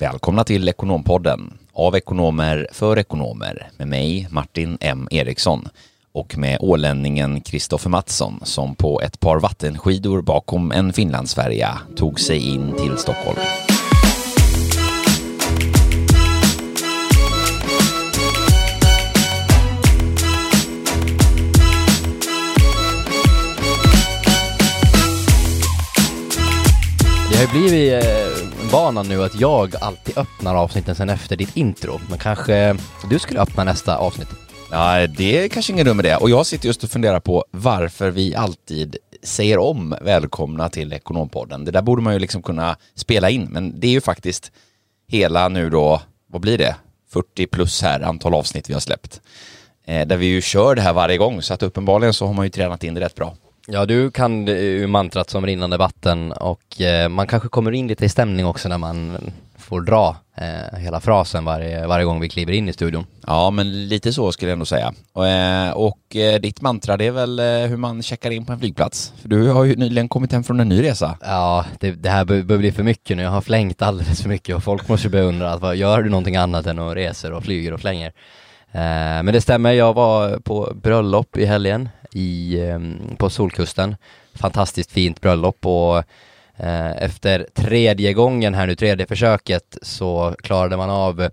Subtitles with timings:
[0.00, 1.58] Välkomna till Ekonompodden.
[1.72, 3.70] Av ekonomer för ekonomer.
[3.76, 5.08] Med mig Martin M.
[5.10, 5.68] Eriksson.
[6.12, 12.48] Och med ålänningen Kristoffer Mattsson som på ett par vattenskidor bakom en Finlandsfärja tog sig
[12.48, 13.38] in till Stockholm.
[27.30, 28.29] Det har blivit eh,
[28.72, 32.00] eh, nu att jag alltid öppnar avsnitten sen efter ditt intro.
[32.08, 32.76] Men kanske
[33.10, 34.28] du skulle öppna nästa avsnitt?
[34.70, 36.16] Ja, det är kanske ingen dum idé.
[36.16, 41.64] Och jag sitter just och funderar på varför vi alltid säger om välkomna till Ekonompodden.
[41.64, 44.52] Det där borde man ju liksom kunna spela in, men det är ju faktiskt
[45.08, 46.76] hela nu då, vad blir det?
[47.12, 49.20] 40 plus här antal avsnitt vi har släppt.
[49.86, 52.46] Eh, där vi ju kör det här varje gång, så att uppenbarligen så har man
[52.46, 53.36] ju tränat in det rätt bra.
[53.72, 58.04] Ja, du kan ju mantrat som rinnande vatten och eh, man kanske kommer in lite
[58.04, 59.18] i stämning också när man
[59.58, 63.06] får dra eh, hela frasen varje, varje gång vi kliver in i studion.
[63.26, 64.92] Ja, men lite så skulle jag ändå säga.
[65.12, 68.52] Och, eh, och eh, ditt mantra, det är väl eh, hur man checkar in på
[68.52, 69.12] en flygplats?
[69.22, 71.18] För du har ju nyligen kommit hem från en ny resa.
[71.20, 73.22] Ja, det, det här börjar bli för mycket nu.
[73.22, 76.36] Jag har flängt alldeles för mycket och folk måste beundra att vad, gör du någonting
[76.36, 78.12] annat än att reser och flyger och flänger?
[78.72, 83.96] Eh, men det stämmer, jag var på bröllop i helgen i, ehm, på Solkusten.
[84.34, 85.98] Fantastiskt fint bröllop och
[86.56, 91.30] eh, efter tredje gången här nu, tredje försöket, så klarade man av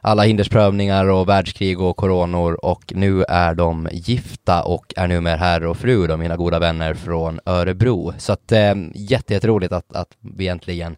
[0.00, 5.68] alla hindersprövningar och världskrig och coronor och nu är de gifta och är numera herre
[5.68, 8.12] och fru de mina goda vänner från Örebro.
[8.18, 10.96] Så att eh, jätteroligt att, att vi äntligen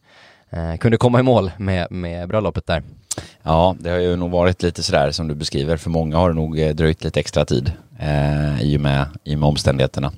[0.51, 2.83] eh, kunde komma i mål med, med bröllopet där.
[3.43, 5.77] Ja, det har ju nog varit lite sådär som du beskriver.
[5.77, 9.35] För många har det nog eh, dröjt lite extra tid eh, i, och med, i
[9.35, 10.13] och med omständigheterna.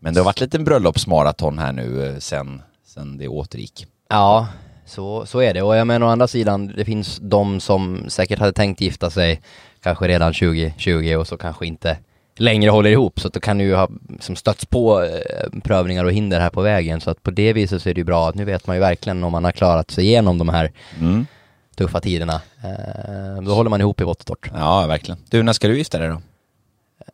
[0.00, 3.86] Men det har varit lite en bröllopsmaraton här nu eh, sen, sen det återgick.
[4.08, 4.48] Ja,
[4.86, 5.62] så, så är det.
[5.62, 9.40] Och jag menar å andra sidan, det finns de som säkert hade tänkt gifta sig
[9.82, 11.98] kanske redan 2020 och så kanske inte
[12.36, 13.20] längre håller ihop.
[13.20, 13.88] Så att då kan du ju ha
[14.20, 17.00] som stötts på eh, prövningar och hinder här på vägen.
[17.00, 18.80] Så att på det viset så är det ju bra att nu vet man ju
[18.80, 21.26] verkligen om man har klarat sig igenom de här mm
[21.74, 22.40] tuffa tiderna.
[22.64, 24.50] Eh, då håller man ihop i vått och torrt.
[24.54, 25.18] Ja, verkligen.
[25.30, 26.20] Du, när ska du gifta dig då?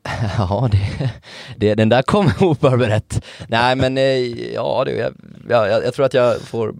[0.38, 1.10] Ja, det,
[1.56, 3.24] det, den där kom oförberett.
[3.48, 5.12] Nej, men eh, ja, du, jag,
[5.48, 6.74] jag, jag, tror att jag får,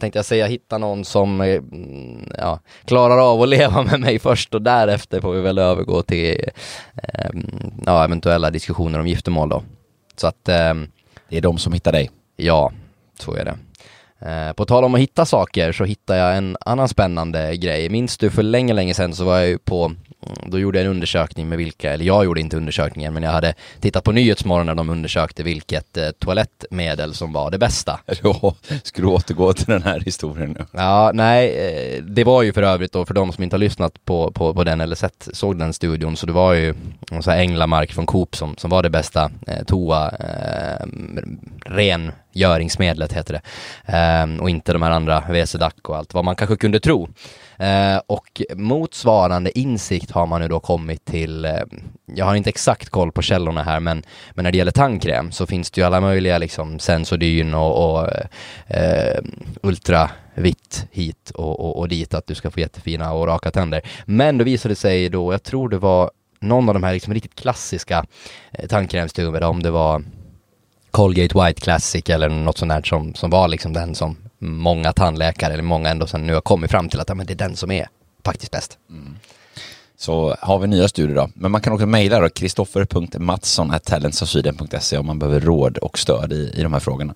[0.00, 1.62] tänkte jag säga, hitta någon som eh,
[2.38, 6.50] ja, klarar av att leva med mig först och därefter får vi väl övergå till
[7.02, 7.30] eh,
[7.86, 9.62] ja, eventuella diskussioner om giftermål då.
[10.16, 10.48] Så att...
[10.48, 10.74] Eh,
[11.32, 12.10] det är de som hittar dig?
[12.36, 12.72] Ja,
[13.18, 13.58] så är det.
[14.26, 17.88] Eh, på tal om att hitta saker så hittade jag en annan spännande grej.
[17.88, 19.92] Minns du för länge, länge sedan så var jag ju på
[20.26, 23.30] Mm, då gjorde jag en undersökning med vilka, eller jag gjorde inte undersökningen, men jag
[23.30, 28.00] hade tittat på Nyhetsmorgon när de undersökte vilket eh, toalettmedel som var det bästa.
[28.22, 30.64] Ja, ska du återgå till den här historien nu?
[30.72, 34.04] Ja, nej, eh, det var ju för övrigt då för de som inte har lyssnat
[34.04, 36.74] på, på, på den eller sett, såg den studion, så det var ju
[37.20, 40.86] så här Änglamark från Coop som, som var det bästa eh, toa, eh,
[42.32, 43.42] Göringsmedlet heter det.
[43.98, 47.08] Eh, och inte de här andra WC-Dac och allt vad man kanske kunde tro.
[47.62, 51.52] Eh, och motsvarande insikt har man nu då kommit till, eh,
[52.06, 54.02] jag har inte exakt koll på källorna här, men,
[54.34, 58.08] men när det gäller tandkräm så finns det ju alla möjliga liksom sensodyn och, och
[58.66, 59.18] eh,
[59.62, 63.80] ultravitt hit och, och, och, dit, att du ska få jättefina och raka tänder.
[64.04, 66.10] Men då visade det sig då, jag tror det var
[66.40, 68.04] någon av de här liksom riktigt klassiska
[68.52, 70.02] eh, tandkrämstuberna, om det var
[70.92, 75.52] Colgate White Classic eller något sånt där som, som var liksom den som många tandläkare,
[75.52, 77.56] eller många ändå sen nu har kommit fram till att ja, men det är den
[77.56, 77.88] som är
[78.24, 78.78] faktiskt bäst.
[78.90, 79.16] Mm.
[79.96, 81.28] Så har vi nya studier då.
[81.34, 86.62] Men man kan också mejla då, kristoffer.mattsson.talentsofsweden.se om man behöver råd och stöd i, i
[86.62, 87.14] de här frågorna.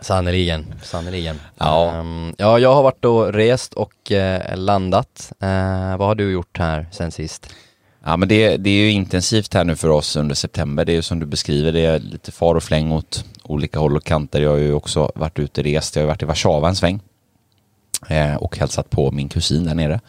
[0.00, 1.40] Sannerligen, sannerligen.
[1.58, 1.98] Ja.
[1.98, 5.32] Um, ja, jag har varit och rest och uh, landat.
[5.42, 7.54] Uh, vad har du gjort här sen sist?
[8.04, 10.84] Ja men det, det är ju intensivt här nu för oss under september.
[10.84, 13.96] Det är ju som du beskriver, det är lite far och fläng åt olika håll
[13.96, 14.40] och kanter.
[14.42, 15.96] Jag har ju också varit ute och rest.
[15.96, 17.00] Jag har varit i Warszawa en sväng
[18.08, 20.00] eh, och hälsat på min kusin där nere.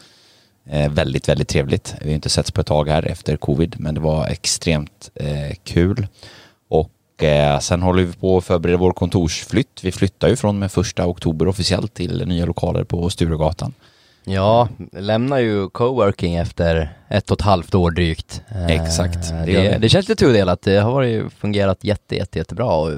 [0.70, 1.96] Eh, väldigt, väldigt trevligt.
[2.02, 5.56] Vi har inte setts på ett tag här efter covid, men det var extremt eh,
[5.64, 6.08] kul.
[6.70, 9.80] Och eh, sen håller vi på att förbereda vår kontorsflytt.
[9.84, 13.74] Vi flyttar ju från med första oktober officiellt till nya lokaler på Sturegatan.
[14.26, 18.42] Ja, lämnar ju coworking efter ett och ett halvt år drygt.
[18.70, 19.30] Exakt.
[19.30, 20.62] Det, det, det känns lite tudelat.
[20.62, 22.92] Det har varit, fungerat jätte, jätte, jättebra och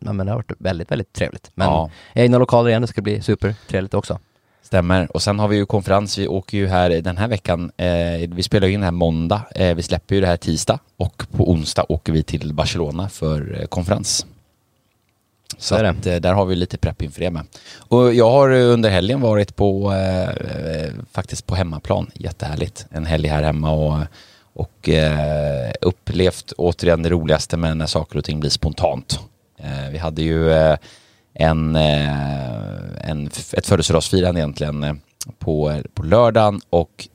[0.00, 1.50] ja, men det har varit väldigt, väldigt trevligt.
[1.54, 1.90] Men ja.
[2.14, 4.18] egna lokaler igen, det ska bli supertrevligt också.
[4.62, 5.16] Stämmer.
[5.16, 8.42] Och sen har vi ju konferens, vi åker ju här den här veckan, eh, vi
[8.42, 11.84] spelar ju in här måndag, eh, vi släpper ju det här tisdag och på onsdag
[11.88, 14.26] åker vi till Barcelona för eh, konferens.
[15.58, 17.42] Så att, eh, där har vi lite prepp inför det med.
[17.78, 22.86] Och jag har under helgen varit på, eh, faktiskt på hemmaplan, jättehärligt.
[22.90, 23.98] En helg här hemma och,
[24.54, 29.20] och eh, upplevt återigen det roligaste med när saker och ting blir spontant.
[29.62, 30.76] Eh, vi hade ju eh,
[31.34, 35.00] en, eh, en, ett födelsedagsfirande egentligen
[35.38, 37.08] på, på lördagen och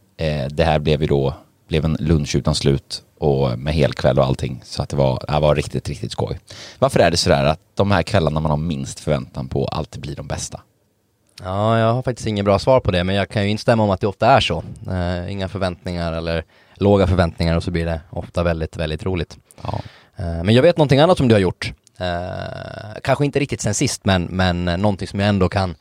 [0.50, 1.34] det här blev ju då
[1.68, 4.62] blev en lunch utan slut och med helkväll och allting.
[4.64, 6.40] Så att det var, det var riktigt, riktigt skoj.
[6.80, 10.16] Varför är det sådär att de här kvällarna man har minst förväntan på alltid blir
[10.16, 10.62] de bästa?
[11.44, 13.90] Ja, jag har faktiskt inget bra svar på det, men jag kan ju instämma om
[13.90, 14.64] att det ofta är så.
[14.92, 16.44] Eh, inga förväntningar eller
[16.76, 19.38] låga förväntningar och så blir det ofta väldigt, väldigt roligt.
[19.62, 19.80] Ja.
[20.16, 21.74] Eh, men jag vet någonting annat som du har gjort.
[21.98, 25.76] Eh, kanske inte riktigt sen sist, men, men någonting som jag ändå kan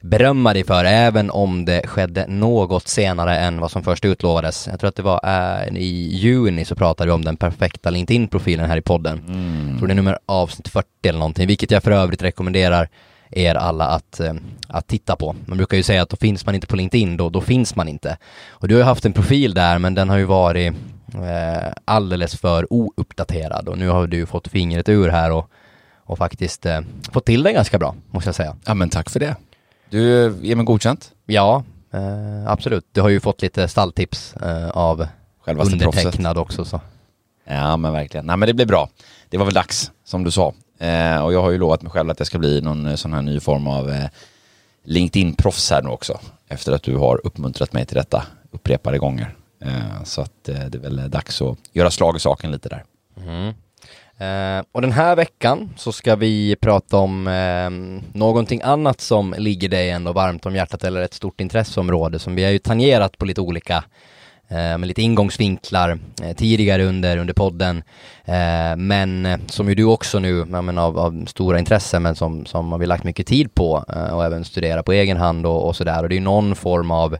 [0.00, 4.68] berömma dig för, även om det skedde något senare än vad som först utlovades.
[4.70, 8.68] Jag tror att det var äh, i juni så pratade vi om den perfekta LinkedIn-profilen
[8.68, 9.20] här i podden.
[9.28, 9.68] Mm.
[9.68, 12.88] Jag tror det är nummer avsnitt 40 eller någonting, vilket jag för övrigt rekommenderar
[13.30, 14.34] er alla att, äh,
[14.68, 15.36] att titta på.
[15.46, 17.88] Man brukar ju säga att då finns man inte på LinkedIn, då, då finns man
[17.88, 18.16] inte.
[18.48, 20.72] Och du har ju haft en profil där, men den har ju varit
[21.14, 25.50] eh, alldeles för ouppdaterad och nu har du fått fingret ur här och,
[26.04, 26.66] och faktiskt
[27.12, 28.56] fått till det ganska bra, måste jag säga.
[28.64, 29.36] Ja men tack för det.
[29.90, 31.12] Du ger mig godkänt?
[31.26, 32.86] Ja, eh, absolut.
[32.92, 35.06] Du har ju fått lite stalltips eh, av
[35.40, 36.60] Självaste undertecknad proffset.
[36.60, 36.64] också.
[36.64, 36.80] Så.
[37.44, 38.26] Ja, men verkligen.
[38.26, 38.88] Nej, men det blir bra.
[39.28, 40.54] Det var väl dags, som du sa.
[40.78, 43.12] Eh, och jag har ju lovat mig själv att jag ska bli någon eh, sån
[43.12, 44.08] här ny form av eh,
[44.84, 46.20] LinkedIn-proffs här nu också.
[46.48, 49.34] Efter att du har uppmuntrat mig till detta upprepade gånger.
[49.64, 52.84] Eh, så att det är väl dags att göra slag i saken lite där.
[53.16, 53.54] Mm.
[54.20, 57.70] Eh, och den här veckan så ska vi prata om eh,
[58.18, 62.44] någonting annat som ligger dig ändå varmt om hjärtat eller ett stort intresseområde som vi
[62.44, 63.84] har ju tangerat på lite olika
[64.48, 67.82] eh, med lite ingångsvinklar eh, tidigare under, under podden.
[68.24, 72.46] Eh, men eh, som ju du också nu, menar, av, av stora intressen, men som,
[72.46, 75.76] som har vi lagt mycket tid på och även studera på egen hand och, och
[75.76, 76.02] sådär.
[76.02, 77.16] Och det är ju någon form av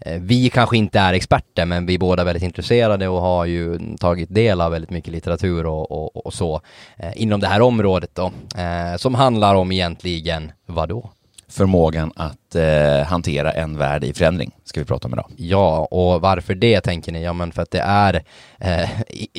[0.00, 3.78] Eh, vi kanske inte är experter, men vi är båda väldigt intresserade och har ju
[3.96, 6.60] tagit del av väldigt mycket litteratur och, och, och så
[6.96, 11.10] eh, inom det här området då, eh, som handlar om egentligen vad då?
[11.48, 15.30] Förmågan att eh, hantera en värld i förändring ska vi prata om idag.
[15.36, 17.22] Ja, och varför det tänker ni?
[17.22, 18.22] Ja, men för att det är
[18.58, 18.90] eh,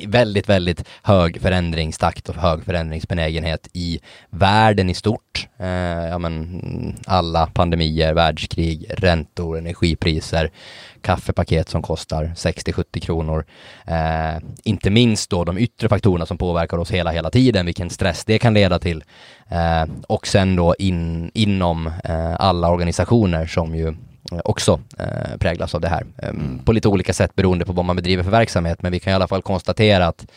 [0.08, 4.00] väldigt, väldigt hög förändringstakt och hög förändringsbenägenhet i
[4.30, 5.48] världen i stort.
[5.60, 5.68] Eh,
[6.10, 10.52] ja, men alla pandemier, världskrig, räntor, energipriser,
[11.02, 13.46] kaffepaket som kostar 60-70 kronor.
[13.88, 18.26] Eh, inte minst då de yttre faktorerna som påverkar oss hela, hela tiden, vilken stress
[18.26, 19.04] det kan leda till.
[19.50, 23.96] Eh, och sen då in, inom eh, alla organisationer som ju
[24.32, 26.06] också eh, präglas av det här.
[26.18, 26.60] Eh, mm.
[26.60, 29.16] På lite olika sätt beroende på vad man bedriver för verksamhet, men vi kan i
[29.16, 30.28] alla fall konstatera att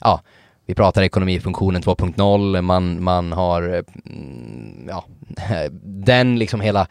[0.00, 0.20] ja,
[0.66, 5.04] vi pratar ekonomifunktionen 2.0, man, man har mm, ja,
[5.82, 6.86] den liksom hela,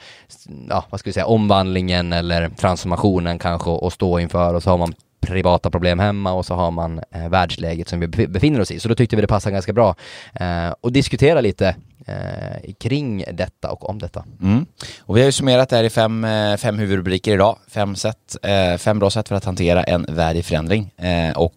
[0.69, 4.77] ja, vad ska vi säga, omvandlingen eller transformationen kanske att stå inför och så har
[4.77, 8.79] man privata problem hemma och så har man eh, världsläget som vi befinner oss i.
[8.79, 9.95] Så då tyckte vi det passade ganska bra
[10.33, 11.75] eh, diskutera lite
[12.09, 14.25] eh, kring detta och om detta.
[14.41, 14.65] Mm.
[14.99, 17.57] Och vi har ju summerat det här i fem, eh, fem huvudrubriker idag.
[17.67, 20.91] Fem, sätt, eh, fem bra sätt för att hantera en värld i förändring.
[20.97, 21.55] Eh, och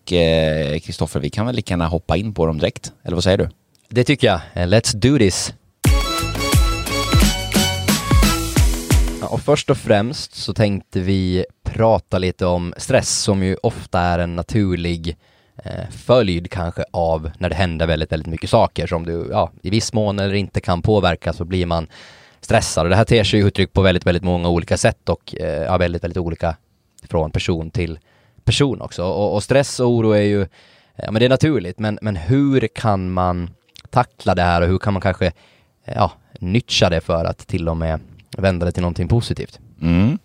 [0.82, 3.48] Kristoffer, vi kan väl lika gärna hoppa in på dem direkt, eller vad säger du?
[3.88, 4.40] Det tycker jag.
[4.54, 5.54] Let's do this!
[9.32, 14.18] Och först och främst så tänkte vi prata lite om stress som ju ofta är
[14.18, 15.16] en naturlig
[15.56, 19.70] eh, följd kanske av när det händer väldigt, väldigt mycket saker som du, ja, i
[19.70, 21.86] viss mån eller inte kan påverka så blir man
[22.40, 25.62] stressad och det här ter sig uttryck på väldigt, väldigt många olika sätt och eh,
[25.62, 26.56] ja, väldigt, väldigt olika
[27.08, 27.98] från person till
[28.44, 29.04] person också.
[29.04, 30.46] Och, och stress och oro är ju,
[30.96, 33.50] ja men det är naturligt, men, men hur kan man
[33.90, 35.32] tackla det här och hur kan man kanske,
[35.84, 38.00] ja, nyttja det för att till och med
[38.36, 39.60] vända det till någonting positivt.
[39.82, 40.18] Mm.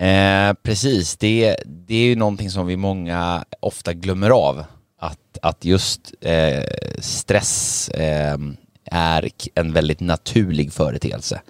[0.00, 4.64] Eh, precis, det, det är ju någonting som vi många ofta glömmer av.
[4.98, 6.64] Att, att just eh,
[6.98, 8.38] stress eh,
[8.84, 11.40] är en väldigt naturlig företeelse.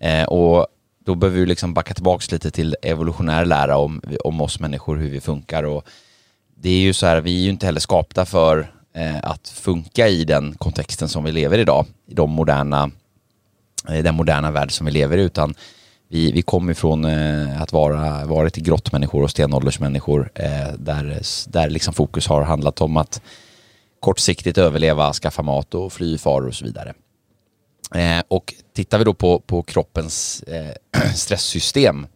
[0.00, 0.66] Eh, och
[1.04, 5.10] då behöver vi liksom backa tillbaka lite till evolutionär lära om, om oss människor, hur
[5.10, 5.62] vi funkar.
[5.62, 5.84] Och
[6.54, 10.08] det är ju så här, vi är ju inte heller skapta för eh, att funka
[10.08, 12.90] i den kontexten som vi lever i idag, i de moderna
[13.88, 15.54] eh, den moderna värld som vi lever i utan
[16.12, 21.94] vi, vi kommer ifrån eh, att vara varit grottmänniskor och stenåldersmänniskor eh, där, där liksom
[21.94, 23.22] fokus har handlat om att
[24.00, 26.94] kortsiktigt överleva, skaffa mat och fly faror och så vidare.
[27.94, 30.74] Eh, och tittar vi då på, på kroppens eh,
[31.14, 32.06] stresssystem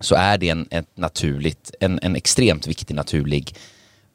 [0.00, 3.54] så är det en, ett naturligt, en, en extremt viktig naturlig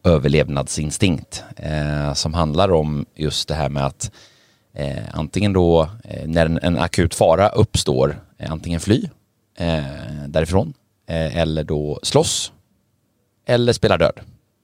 [0.03, 4.11] överlevnadsinstinkt eh, som handlar om just det här med att
[4.73, 9.09] Eh, antingen då eh, när en, en, akut fara uppstår, eh, antingen fly
[9.57, 9.83] eh,
[10.27, 10.73] därifrån
[11.09, 12.51] eh, eller då slåss
[13.45, 14.19] eller spela död.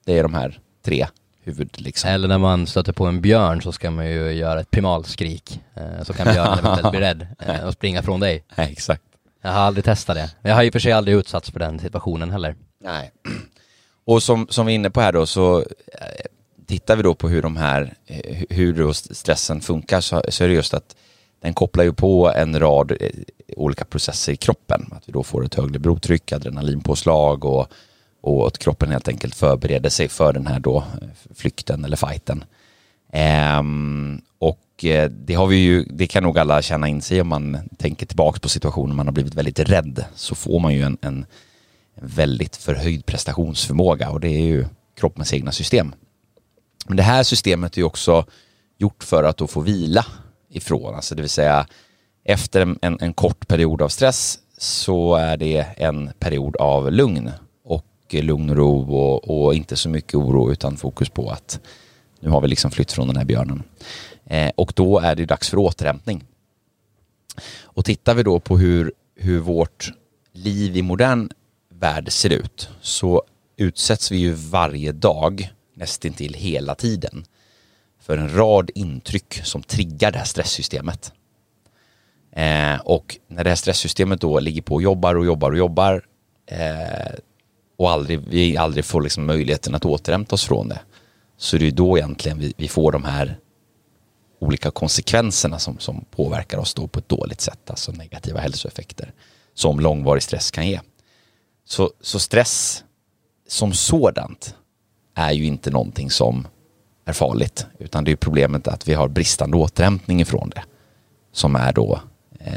[0.05, 1.07] Det är de här tre
[1.43, 2.09] huvud liksom.
[2.09, 5.61] Eller när man stöter på en björn så ska man ju göra ett primalskrik.
[5.73, 7.27] Eh, så kan björnen eventuellt bli rädd
[7.65, 8.43] och springa från dig.
[8.55, 9.03] Nej, exakt.
[9.41, 10.31] Jag har aldrig testat det.
[10.41, 12.55] Jag har i och för sig aldrig utsatts för den situationen heller.
[12.83, 13.11] Nej.
[14.05, 15.65] Och som, som vi är inne på här då så
[16.67, 20.47] tittar vi då på hur de här, eh, hur då stressen funkar så, så är
[20.47, 20.95] det just att
[21.41, 23.09] den kopplar ju på en rad eh,
[23.57, 24.89] olika processer i kroppen.
[24.91, 27.67] Att vi då får ett högre blodtryck, adrenalinpåslag och,
[28.21, 32.43] och att kroppen helt enkelt förbereder sig för den här då eh, flykten eller fighten.
[33.11, 34.63] Ehm, och
[35.09, 38.39] det har vi ju, det kan nog alla känna in sig om man tänker tillbaka
[38.39, 41.25] på situationer man har blivit väldigt rädd så får man ju en, en
[41.95, 44.65] väldigt förhöjd prestationsförmåga och det är ju
[44.99, 45.93] kroppens egna system.
[46.87, 48.25] Men det här systemet är också
[48.77, 50.05] gjort för att då få vila
[50.49, 51.67] ifrån, alltså det vill säga
[52.23, 57.31] efter en, en, en kort period av stress så är det en period av lugn
[57.63, 61.59] och lugn och ro och, och, inte så mycket oro utan fokus på att
[62.19, 63.63] nu har vi liksom flytt från den här björnen.
[64.25, 66.25] Eh, och då är det dags för återhämtning.
[67.61, 69.91] Och tittar vi då på hur, hur vårt
[70.31, 71.29] liv i modern
[71.69, 73.23] värld ser ut så
[73.57, 77.25] utsätts vi ju varje dag nästintill hela tiden
[77.99, 81.11] för en rad intryck som triggar det här stresssystemet.
[82.31, 86.05] Eh, och när det här stresssystemet då ligger på och jobbar och jobbar och jobbar
[86.45, 87.13] eh,
[87.77, 90.79] och aldrig, vi aldrig får liksom möjligheten att återhämta oss från det
[91.37, 93.39] så är det då egentligen vi, vi får de här
[94.39, 99.13] olika konsekvenserna som, som påverkar oss då på ett dåligt sätt, alltså negativa hälsoeffekter
[99.53, 100.79] som långvarig stress kan ge.
[101.65, 102.83] Så, så stress
[103.47, 104.55] som sådant
[105.17, 106.47] är ju inte någonting som
[107.05, 110.63] är farligt, utan det är problemet att vi har bristande återhämtning ifrån det
[111.31, 111.99] som är då
[112.39, 112.53] eh,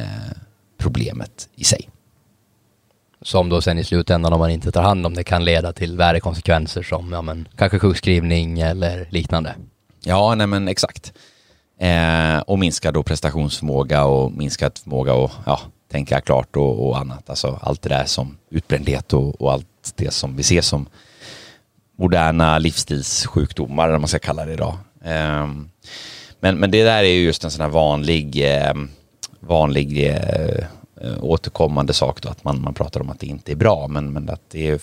[0.79, 1.89] problemet i sig.
[3.23, 5.97] Som då sen i slutändan om man inte tar hand om det kan leda till
[5.97, 9.55] värre konsekvenser som ja, men, kanske sjukskrivning eller liknande.
[10.05, 11.13] Ja, nej men exakt.
[11.79, 17.31] Eh, och minskad då prestationsförmåga och minskad förmåga att ja, tänka klart och, och, annat.
[17.31, 20.87] Alltså allt det där som utbrändhet och, och allt det som vi ser som
[22.01, 24.79] moderna livsstilssjukdomar, eller man ska kalla det idag.
[25.05, 25.71] Ehm,
[26.41, 28.91] men, men det där är ju just en sån här vanlig, ehm,
[29.41, 30.65] vanlig eh,
[31.21, 34.31] återkommande sak då, att man, man pratar om att det inte är bra, men, men
[34.31, 34.81] att det är,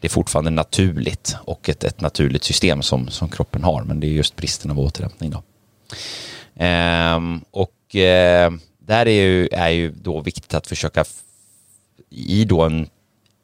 [0.00, 4.06] det är fortfarande naturligt och ett, ett naturligt system som, som kroppen har, men det
[4.06, 5.42] är just bristen av återhämtning då.
[6.54, 11.04] Ehm, och eh, där är ju, är ju då viktigt att försöka
[12.10, 12.86] i då en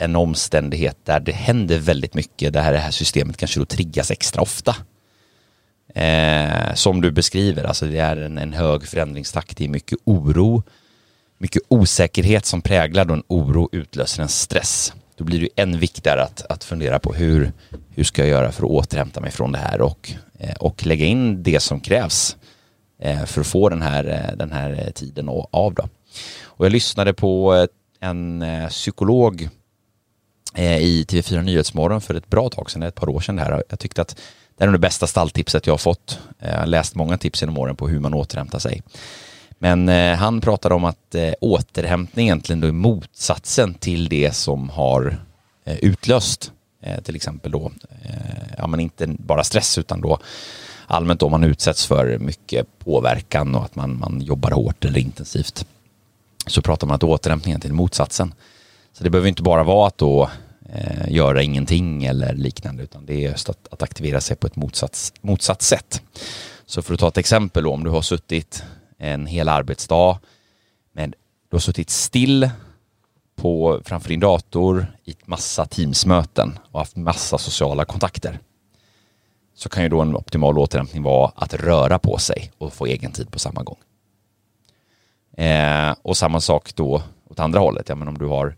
[0.00, 4.42] en omständighet där det händer väldigt mycket, där det här systemet kanske då triggas extra
[4.42, 4.76] ofta.
[5.94, 10.62] Eh, som du beskriver, alltså det är en, en hög förändringstakt, det är mycket oro,
[11.38, 14.92] mycket osäkerhet som präglar då en oro utlöser en stress.
[15.16, 17.52] Då blir det än viktigare att, att fundera på hur,
[17.90, 21.06] hur ska jag göra för att återhämta mig från det här och, eh, och lägga
[21.06, 22.36] in det som krävs
[23.02, 25.74] eh, för att få den här, eh, den här tiden av.
[25.74, 25.88] Då.
[26.42, 27.66] Och jag lyssnade på eh,
[28.08, 29.48] en eh, psykolog
[30.54, 33.62] Eh, i TV4 Nyhetsmorgon för ett bra tag sedan, ett par år sedan här.
[33.68, 34.16] Jag tyckte att
[34.56, 36.18] det är nog det bästa stalltipset jag har fått.
[36.38, 38.82] Eh, jag har läst många tips genom åren på hur man återhämtar sig.
[39.58, 40.96] Men eh, han pratade om att
[41.40, 45.16] återhämtning egentligen då är motsatsen till det som har
[45.64, 46.52] utlöst
[47.02, 47.72] till exempel då,
[48.58, 50.18] ja men inte bara stress utan då
[50.86, 55.66] allmänt om man utsätts för mycket påverkan och att man, man jobbar hårt eller intensivt.
[56.46, 58.34] Så pratar man att återhämtning är motsatsen.
[58.92, 60.30] Så det behöver inte bara vara att då
[60.72, 64.56] eh, göra ingenting eller liknande utan det är just att, att aktivera sig på ett
[64.56, 66.02] motsats, motsatt sätt.
[66.66, 68.64] Så för att ta ett exempel då, om du har suttit
[68.98, 70.18] en hel arbetsdag
[70.92, 71.10] men
[71.50, 72.50] du har suttit still
[73.36, 78.38] på, framför din dator i massa teamsmöten och haft massa sociala kontakter
[79.54, 83.12] så kan ju då en optimal återhämtning vara att röra på sig och få egen
[83.12, 83.78] tid på samma gång.
[85.36, 87.88] Eh, och samma sak då åt andra hållet.
[87.88, 88.56] Ja, men om du har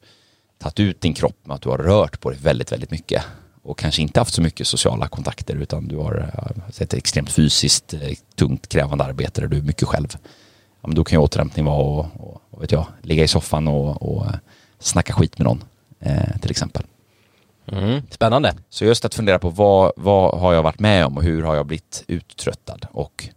[0.63, 3.25] tagit ut din kropp med att du har rört på dig väldigt, väldigt mycket
[3.63, 6.31] och kanske inte haft så mycket sociala kontakter utan du har
[6.79, 8.01] ett extremt fysiskt eh,
[8.35, 10.09] tungt krävande arbete där du är mycket själv.
[10.81, 14.03] Ja, men då kan ju återhämtning vara och, och, vet jag, ligga i soffan och,
[14.03, 14.33] och eh,
[14.79, 15.65] snacka skit med någon
[16.01, 16.83] eh, till exempel.
[17.67, 18.55] Mm, spännande.
[18.69, 21.55] Så just att fundera på vad, vad har jag varit med om och hur har
[21.55, 23.29] jag blivit uttröttad och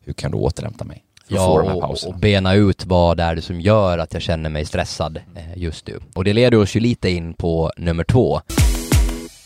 [0.00, 1.04] hur kan du återhämta mig?
[1.28, 5.16] Ja, och, och bena ut vad det är som gör att jag känner mig stressad
[5.16, 6.00] eh, just nu.
[6.14, 8.40] Och det leder oss ju lite in på nummer två,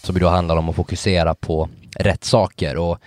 [0.03, 1.69] som då handlar om att fokusera på
[1.99, 2.77] rätt saker.
[2.77, 2.99] Och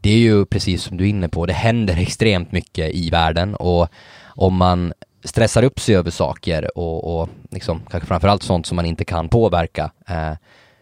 [0.00, 3.54] det är ju precis som du är inne på, det händer extremt mycket i världen
[3.54, 3.88] och
[4.26, 4.92] om man
[5.24, 9.28] stressar upp sig över saker och, och liksom, kanske framförallt sånt som man inte kan
[9.28, 10.32] påverka eh,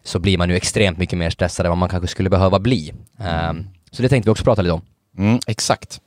[0.02, 2.92] så blir man ju extremt mycket mer stressad än vad man kanske skulle behöva bli.
[3.20, 3.52] Eh,
[3.90, 4.82] så det tänkte vi också prata lite om.
[5.18, 6.00] Mm, exakt.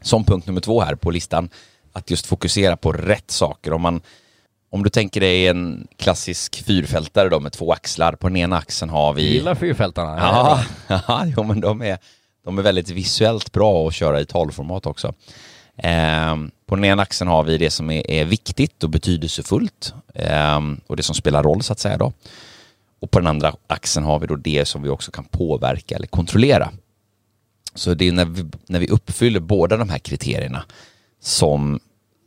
[0.00, 1.48] Som punkt nummer två här på listan,
[1.92, 3.72] att just fokusera på rätt saker.
[3.72, 4.00] Om, man,
[4.70, 8.90] om du tänker dig en klassisk fyrfältare då med två axlar, på den ena axeln
[8.90, 9.22] har vi...
[9.22, 10.18] Jag gillar fyrfältarna.
[10.18, 10.64] Ja,
[11.08, 11.98] ja jo, men de är,
[12.44, 15.14] de är väldigt visuellt bra att köra i talformat också.
[15.76, 20.60] Eh, på den ena axeln har vi det som är, är viktigt och betydelsefullt eh,
[20.86, 22.12] och det som spelar roll så att säga då.
[23.00, 26.06] Och på den andra axeln har vi då det som vi också kan påverka eller
[26.06, 26.70] kontrollera.
[27.74, 30.64] Så det är när vi, när vi uppfyller båda de här kriterierna
[31.20, 31.80] som,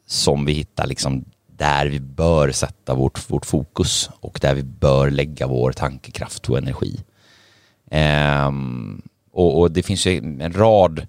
[0.07, 1.25] som vi hittar liksom
[1.57, 6.57] där vi bör sätta vårt, vårt fokus och där vi bör lägga vår tankekraft och
[6.57, 7.00] energi.
[7.91, 11.07] Ehm, och, och, det finns ju en rad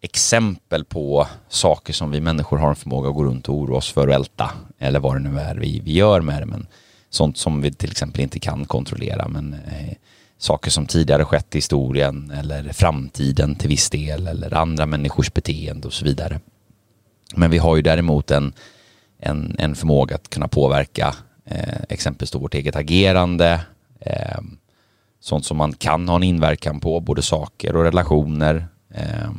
[0.00, 3.92] exempel på saker som vi människor har en förmåga att gå runt och oroa oss
[3.92, 6.46] för och älta, eller vad det nu är vi, vi gör med det.
[6.46, 6.66] Men
[7.10, 9.94] sånt som vi till exempel inte kan kontrollera, men eh,
[10.44, 15.86] saker som tidigare skett i historien eller framtiden till viss del eller andra människors beteende
[15.86, 16.40] och så vidare.
[17.34, 18.52] Men vi har ju däremot en,
[19.18, 23.60] en, en förmåga att kunna påverka eh, exempelvis då vårt eget agerande,
[24.00, 24.40] eh,
[25.20, 28.66] sånt som man kan ha en inverkan på, både saker och relationer.
[28.94, 29.30] Eh,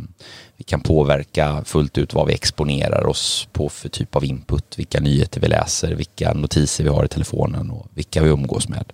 [0.58, 5.00] vi kan påverka fullt ut vad vi exponerar oss på för typ av input, vilka
[5.00, 8.94] nyheter vi läser, vilka notiser vi har i telefonen och vilka vi umgås med.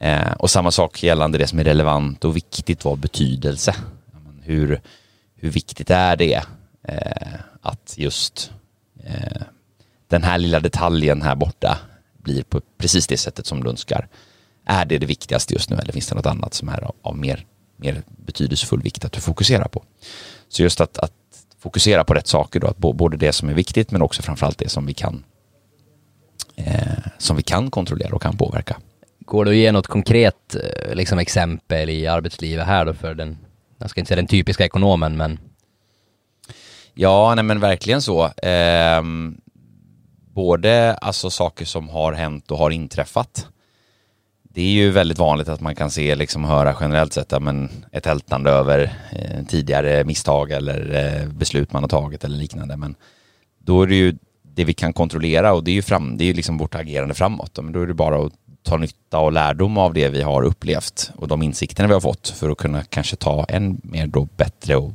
[0.00, 3.74] Eh, och samma sak gällande det som är relevant och viktigt, vad betydelse?
[4.42, 4.80] Hur,
[5.36, 6.42] hur viktigt är det
[6.88, 8.52] eh, att just
[9.04, 9.42] eh,
[10.08, 11.78] den här lilla detaljen här borta
[12.18, 14.08] blir på precis det sättet som du önskar?
[14.66, 17.16] Är det det viktigaste just nu eller finns det något annat som är av, av
[17.16, 17.46] mer,
[17.76, 19.84] mer betydelsefull vikt att du fokuserar på?
[20.48, 21.12] Så just att, att
[21.58, 24.68] fokusera på rätt saker då, att både det som är viktigt men också framförallt det
[24.68, 25.24] som vi kan
[26.56, 28.76] eh, som vi kan kontrollera och kan påverka.
[29.24, 33.38] Går det att ge något konkret eh, liksom, exempel i arbetslivet här då för den,
[33.78, 35.38] jag ska inte säga den typiska ekonomen, men
[36.96, 38.24] Ja, nej men verkligen så.
[38.24, 39.02] Eh,
[40.34, 43.46] både alltså saker som har hänt och har inträffat.
[44.42, 48.06] Det är ju väldigt vanligt att man kan se liksom höra generellt sett men ett
[48.06, 52.76] ältande över eh, tidigare misstag eller eh, beslut man har tagit eller liknande.
[52.76, 52.94] Men
[53.58, 56.34] då är det ju det vi kan kontrollera och det är ju fram, det är
[56.34, 57.58] liksom vårt agerande framåt.
[57.62, 58.32] Men då är det bara att
[58.64, 62.28] ta nytta och lärdom av det vi har upplevt och de insikterna vi har fått
[62.28, 64.92] för att kunna kanske ta en mer då bättre och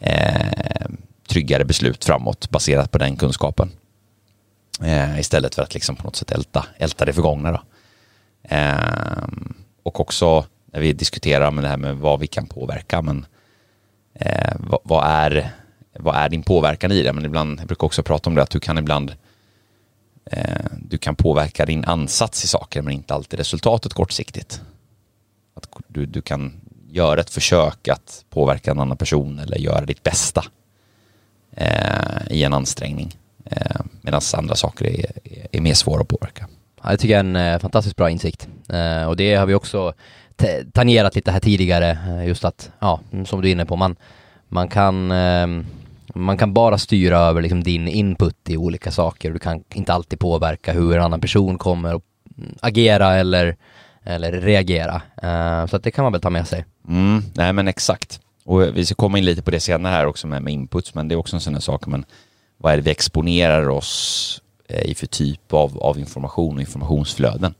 [0.00, 0.90] eh,
[1.28, 3.70] tryggare beslut framåt baserat på den kunskapen.
[4.82, 7.52] Eh, istället för att liksom på något sätt älta, älta det förgångna.
[7.52, 7.60] Då.
[8.42, 9.28] Eh,
[9.82, 13.26] och också när vi diskuterar med det här med vad vi kan påverka, men
[14.14, 15.50] eh, vad, vad, är,
[15.98, 17.12] vad är din påverkan i det?
[17.12, 19.16] Men ibland, jag brukar också prata om det, att du kan ibland eh,
[20.30, 24.62] Eh, du kan påverka din ansats i saker men inte alltid resultatet kortsiktigt.
[25.54, 30.02] Att du, du kan göra ett försök att påverka en annan person eller göra ditt
[30.02, 30.44] bästa
[31.56, 33.16] eh, i en ansträngning.
[33.44, 35.06] Eh, Medan andra saker är,
[35.52, 36.48] är mer svåra att påverka.
[36.82, 38.48] Ja, det tycker jag är en eh, fantastiskt bra insikt.
[38.68, 39.92] Eh, och det har vi också
[40.72, 43.96] tangerat lite här tidigare, eh, just att, ja, som du är inne på, man,
[44.48, 45.66] man kan ehm,
[46.14, 49.30] man kan bara styra över liksom din input i olika saker.
[49.30, 52.02] Du kan inte alltid påverka hur en annan person kommer att
[52.60, 53.56] agera eller,
[54.04, 55.02] eller reagera.
[55.24, 56.64] Uh, så att det kan man väl ta med sig.
[56.88, 58.20] Mm, nej men exakt.
[58.44, 61.08] Och vi ska komma in lite på det senare här också med, med inputs, men
[61.08, 62.04] det är också en sån här sak, men
[62.56, 67.54] vad är det vi exponerar oss eh, i för typ av, av information och informationsflöden?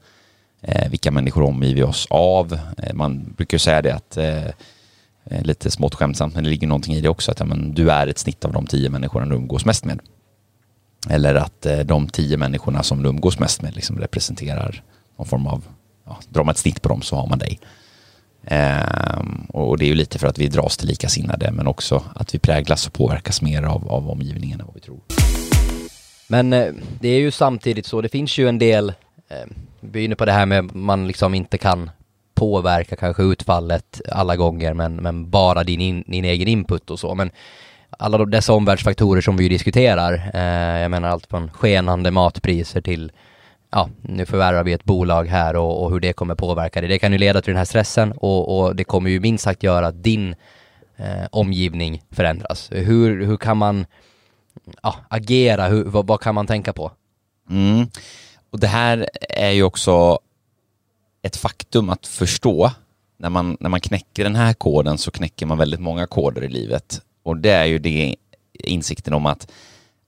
[0.62, 2.58] Eh, vilka människor omger vi oss av?
[2.78, 4.50] Eh, man brukar säga det att eh,
[5.30, 7.90] Eh, lite smått skämtsamt, men det ligger någonting i det också, att ja, men, du
[7.90, 10.00] är ett snitt av de tio människorna du umgås mest med.
[11.08, 14.82] Eller att eh, de tio människorna som du umgås mest med liksom representerar
[15.18, 15.64] någon form av,
[16.06, 17.60] ja, drar man ett snitt på dem så har man dig.
[18.44, 22.34] Ehm, och det är ju lite för att vi dras till likasinnade men också att
[22.34, 25.00] vi präglas och påverkas mer av, av omgivningen än vad vi tror.
[26.28, 28.88] Men eh, det är ju samtidigt så, det finns ju en del,
[29.28, 29.36] eh,
[29.80, 31.90] vi är inne på det här med man liksom inte kan
[32.40, 37.14] påverka kanske utfallet alla gånger men, men bara din, in, din egen input och så.
[37.14, 37.30] Men
[37.98, 43.12] alla dessa omvärldsfaktorer som vi diskuterar, eh, jag menar allt från skenande matpriser till
[43.70, 46.88] ja, nu förvärvar vi ett bolag här och, och, hur det kommer påverka det.
[46.88, 49.62] Det kan ju leda till den här stressen och, och det kommer ju minst sagt
[49.62, 50.34] göra att din
[50.96, 52.70] eh, omgivning förändras.
[52.72, 53.86] Hur, hur kan man
[54.82, 55.68] ja, agera?
[55.68, 56.92] Hur, vad, vad, kan man tänka på?
[57.50, 57.86] Mm.
[58.50, 60.18] Och det här är ju också
[61.22, 62.70] ett faktum att förstå
[63.16, 66.48] när man, när man knäcker den här koden så knäcker man väldigt många koder i
[66.48, 67.02] livet.
[67.22, 68.16] Och det är ju det
[68.52, 69.50] insikten om att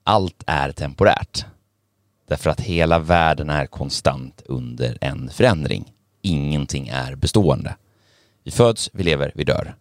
[0.03, 1.45] allt är temporärt.
[2.27, 5.93] Därför att hela världen är konstant under en förändring.
[6.21, 7.75] Ingenting är bestående.
[8.43, 9.75] Vi föds, vi lever, vi dör.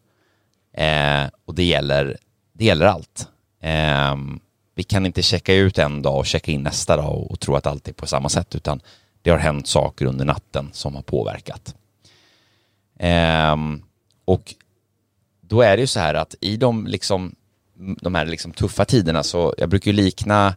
[0.73, 2.17] Eh, och det gäller,
[2.53, 3.29] det gäller allt.
[3.61, 4.17] Eh,
[4.75, 7.57] vi kan inte checka ut en dag och checka in nästa dag och, och tro
[7.57, 8.81] att allt är på samma sätt, utan
[9.23, 11.75] det har hänt saker under natten som har påverkat.
[12.99, 13.57] Eh,
[14.25, 14.55] och
[15.41, 17.35] då är det ju så här att i de, liksom,
[18.01, 20.55] de här liksom tuffa tiderna så, jag brukar ju likna,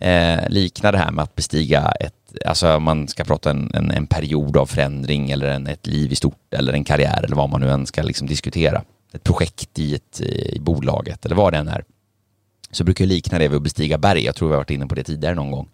[0.00, 2.14] eh, likna det här med att bestiga ett,
[2.46, 6.16] alltså man ska prata en, en, en period av förändring eller en, ett liv i
[6.16, 8.82] stort eller en karriär eller vad man nu än ska liksom diskutera.
[9.12, 11.84] Ett projekt i, ett, i bolaget eller vad det än är.
[12.70, 14.86] Så brukar jag likna det vid att bestiga berg, jag tror vi har varit inne
[14.86, 15.68] på det tidigare någon gång.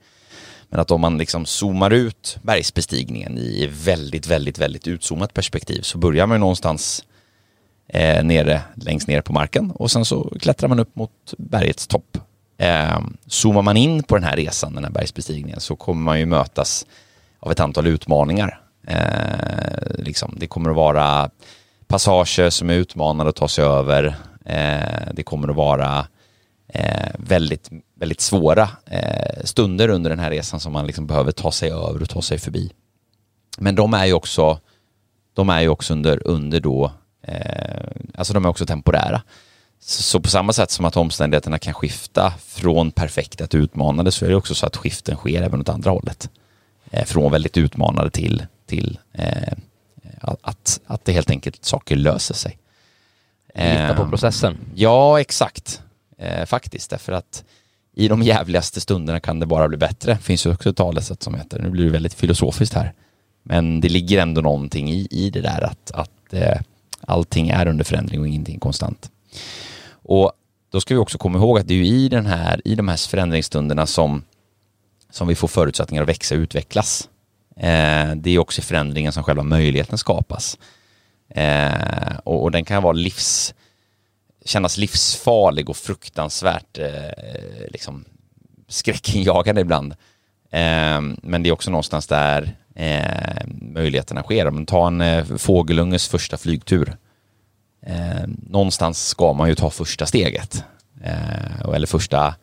[0.71, 5.99] Men att om man liksom zoomar ut bergsbestigningen i väldigt, väldigt, väldigt utzoomat perspektiv så
[5.99, 7.05] börjar man någonstans
[7.89, 12.19] eh, nere, längst ner på marken och sen så klättrar man upp mot bergets topp.
[12.59, 16.27] Eh, zoomar man in på den här resan, den här bergsbestigningen, så kommer man ju
[16.27, 16.87] mötas
[17.41, 18.61] av ett antal utmaningar.
[18.87, 21.31] Eh, liksom, det kommer att vara
[21.87, 24.17] passager som är utmanande att ta sig över.
[24.45, 26.07] Eh, det kommer att vara
[26.73, 31.53] eh, väldigt, väldigt svåra eh, stunder under den här resan som man liksom behöver ta
[31.53, 32.73] sig över och ta sig förbi.
[33.59, 34.61] Men de är ju också,
[35.35, 39.23] de är ju också under, under då, eh, alltså de är också temporära.
[39.81, 44.25] Så, så, på samma sätt som att omständigheterna kan skifta från perfekta till utmanande så
[44.25, 46.31] är det också så att skiften sker även åt andra hållet.
[46.91, 49.53] Eh, från väldigt utmanande till, till eh,
[50.21, 52.59] att, att det helt enkelt saker löser sig.
[53.55, 54.59] Lita på processen.
[54.75, 55.83] Ja, exakt
[56.21, 56.91] eh, faktiskt.
[56.91, 57.45] Därför att
[57.95, 60.13] i de jävligaste stunderna kan det bara bli bättre.
[60.13, 62.93] Det finns ju också ett talesätt som heter, nu blir det väldigt filosofiskt här,
[63.43, 66.61] men det ligger ändå någonting i, i det där att, att eh,
[67.01, 69.11] allting är under förändring och ingenting konstant.
[69.91, 70.33] Och
[70.71, 72.89] då ska vi också komma ihåg att det är ju i, den här, i de
[72.89, 74.23] här förändringsstunderna som,
[75.11, 77.09] som vi får förutsättningar att växa och utvecklas.
[77.57, 80.59] Eh, det är också i förändringen som själva möjligheten skapas.
[81.29, 83.55] Eh, och, och, den kan vara livs
[84.51, 88.05] kännas livsfarlig och fruktansvärt eh, liksom
[88.69, 89.93] skräckinjagande ibland.
[90.51, 94.51] Eh, men det är också någonstans där eh, möjligheterna sker.
[94.51, 96.97] Men ta en eh, fågelunges första flygtur.
[97.87, 100.65] Eh, någonstans ska man ju ta första steget.
[101.05, 102.35] Eh, eller första,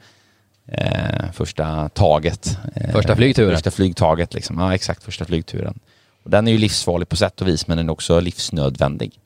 [0.67, 2.58] eh, första taget.
[2.91, 3.56] Första flygturen.
[3.56, 4.60] Första flygtaget liksom.
[4.60, 5.80] Ja, exakt, första flygturen.
[6.24, 9.20] Och den är ju livsfarlig på sätt och vis, men den är också livsnödvändig.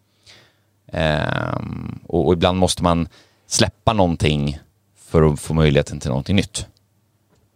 [0.92, 3.08] Um, och, och, ibland måste man
[3.48, 4.60] släppa någonting
[4.96, 6.68] för att få möjligheten till någonting nytt.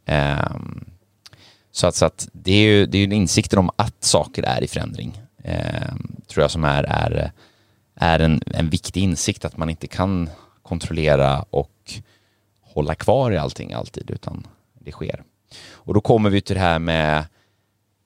[0.07, 0.85] Um,
[1.71, 4.67] så att, så att det är ju det är insikten om att saker är i
[4.67, 7.31] förändring, um, tror jag som är, är,
[7.95, 10.29] är en, en viktig insikt, att man inte kan
[10.61, 11.93] kontrollera och
[12.61, 14.47] hålla kvar i allting alltid, utan
[14.79, 15.23] det sker.
[15.71, 17.25] Och då kommer vi till det här med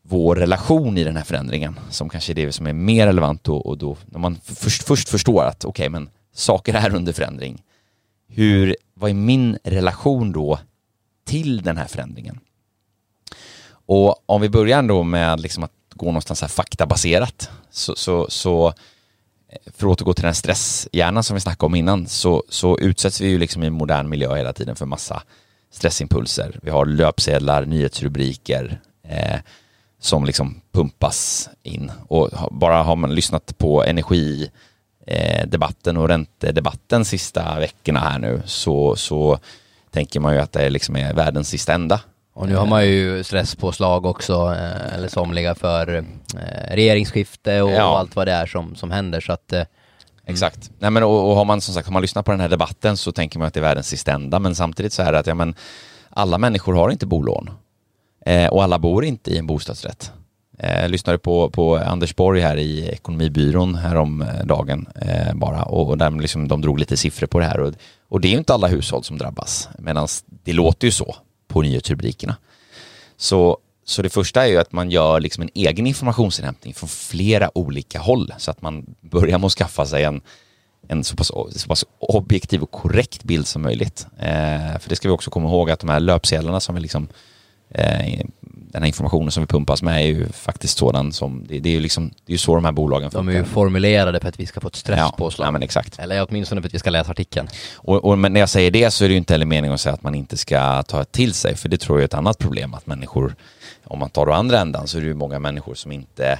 [0.10, 3.66] vår relation i den här förändringen som kanske är det som är mer relevant och,
[3.66, 7.64] och då när man först, först förstår att okej okay, men saker är under förändring.
[8.28, 10.60] Hur, vad är min relation då
[11.26, 12.40] till den här förändringen?
[13.72, 18.68] Och om vi börjar då med liksom att gå någonstans här faktabaserat så, så, så
[18.68, 18.74] eh,
[19.66, 23.28] för att återgå till den stresshjärnan som vi snackade om innan så, så utsätts vi
[23.28, 25.24] ju liksom i modern miljö hela tiden för massa
[25.72, 26.60] stressimpulser.
[26.64, 29.40] Vi har löpsedlar, nyhetsrubriker, eh,
[30.00, 31.92] som liksom pumpas in.
[32.08, 39.40] Och bara har man lyssnat på energidebatten och räntedebatten sista veckorna här nu så, så
[39.92, 42.02] tänker man ju att det liksom är världens sista ända.
[42.34, 46.04] Och nu har man ju stresspåslag också, eh, eller somliga för eh,
[46.72, 48.00] regeringsskifte och, ja.
[48.00, 49.22] allt vad det är som, som händer.
[49.22, 49.66] Så att, mm.
[50.26, 50.72] Exakt.
[50.80, 52.98] Nej, men, och, och, har man som sagt har man lyssnat på den här debatten
[52.98, 55.28] så tänker man att det är världens sista ända, men samtidigt så är det att
[55.28, 55.56] ja, men,
[56.10, 57.50] alla människor har inte bolån.
[58.30, 60.12] Eh, och alla bor inte i en bostadsrätt.
[60.58, 65.98] Jag eh, lyssnade på, på Anders Borg här i Ekonomibyrån häromdagen eh, bara och, och
[65.98, 67.74] där liksom de drog lite siffror på det här och,
[68.10, 70.08] och det är ju inte alla hushåll som drabbas medan
[70.44, 71.16] det låter ju så
[71.48, 72.36] på nyhetsrubrikerna.
[73.18, 77.58] Så, så det första är ju att man gör liksom en egen informationsinhämtning från flera
[77.58, 80.22] olika håll så att man börjar med att skaffa sig en,
[80.88, 84.08] en så pass, så pass objektiv och korrekt bild som möjligt.
[84.20, 87.08] Eh, för det ska vi också komma ihåg att de här löpsedlarna som vi liksom
[87.08, 87.39] Eh,
[88.72, 91.74] den här informationen som vi pumpas med är ju faktiskt sådan som, det, det är
[91.74, 93.32] ju liksom, det är ju så de här bolagen funkar.
[93.32, 95.46] De är ju formulerade för att vi ska få ett stresspåslag.
[95.46, 96.00] Ja, ja men exakt.
[96.00, 97.48] Eller åtminstone för att vi ska läsa artikeln.
[97.76, 99.82] Och, och men när jag säger det så är det ju inte heller meningen att
[99.82, 102.38] säga att man inte ska ta till sig, för det tror jag är ett annat
[102.38, 103.36] problem, att människor,
[103.84, 106.40] om man tar då andra ändan så är det ju många människor som inte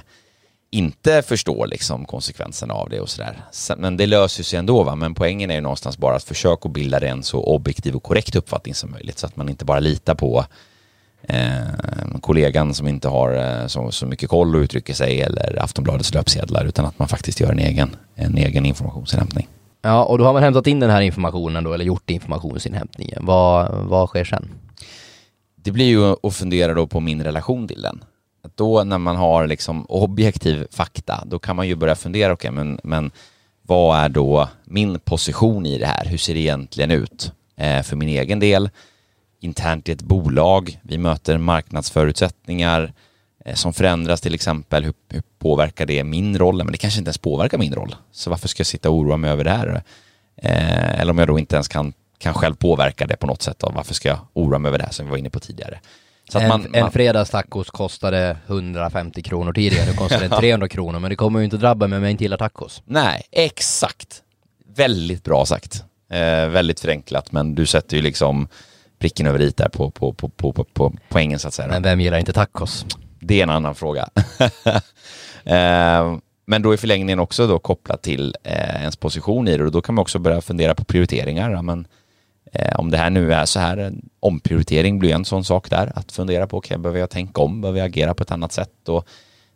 [0.72, 3.44] inte förstår liksom konsekvenserna av det och sådär.
[3.76, 7.00] Men det löser sig ändå va, men poängen är ju någonstans bara att försöka bilda
[7.00, 10.44] en så objektiv och korrekt uppfattning som möjligt så att man inte bara litar på
[11.22, 16.14] eh, kollegan som inte har eh, så, så mycket koll och uttrycker sig eller Aftonbladets
[16.14, 19.48] löpsedlar utan att man faktiskt gör en egen, en egen informationsinhämtning.
[19.82, 23.26] Ja, och då har man hämtat in den här informationen då, eller gjort informationsinhämtningen.
[23.26, 24.48] Vad, vad sker sen?
[25.54, 28.04] Det blir ju att fundera då på min relation till den.
[28.44, 32.50] Att då när man har liksom objektiv fakta, då kan man ju börja fundera, okej,
[32.50, 33.10] okay, men, men
[33.62, 36.04] vad är då min position i det här?
[36.04, 37.32] Hur ser det egentligen ut?
[37.56, 38.70] Eh, för min egen del,
[39.40, 42.92] internt i ett bolag, vi möter marknadsförutsättningar
[43.44, 44.84] eh, som förändras till exempel.
[44.84, 46.56] Hur, hur, påverkar det min roll?
[46.56, 47.94] Men det kanske inte ens påverkar min roll.
[48.12, 49.82] Så varför ska jag sitta och oroa mig över det här?
[50.36, 53.58] Eh, eller om jag då inte ens kan, kan själv påverka det på något sätt.
[53.58, 53.72] Då.
[53.74, 55.80] Varför ska jag oroa mig över det här som vi var inne på tidigare?
[56.32, 61.10] Så en, man, en fredagstacos kostade 150 kronor tidigare, nu kostar den 300 kronor, men
[61.10, 62.82] det kommer ju inte drabba mig om jag inte gillar tacos.
[62.84, 64.22] Nej, exakt.
[64.76, 65.84] Väldigt bra sagt.
[66.10, 68.48] Eh, väldigt förenklat, men du sätter ju liksom
[69.00, 71.68] pricken över i där på, på, på, på, på, på poängen så att säga.
[71.68, 72.86] Men vem gillar inte tacos?
[73.20, 74.08] Det är en annan fråga.
[75.44, 79.72] eh, men då är förlängningen också då kopplat till eh, ens position i det och
[79.72, 81.50] då kan man också börja fundera på prioriteringar.
[81.50, 81.86] Ja, men
[82.52, 85.92] Eh, om det här nu är så här, en omprioritering blir en sån sak där,
[85.94, 88.88] att fundera på, okay, behöver jag tänka om, behöver jag agera på ett annat sätt?
[88.88, 89.08] Och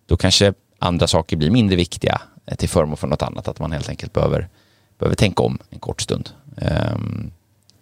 [0.06, 3.72] då kanske andra saker blir mindre viktiga eh, till förmån för något annat, att man
[3.72, 4.48] helt enkelt behöver,
[4.98, 6.30] behöver tänka om en kort stund.
[6.56, 7.32] Um,